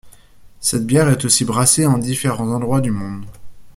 Cette 0.59 0.87
bière 0.87 1.09
est 1.09 1.25
aussi 1.25 1.45
brassée 1.45 1.85
en 1.85 1.99
différents 1.99 2.49
endroits 2.51 2.81
du 2.81 2.89
monde. 2.89 3.23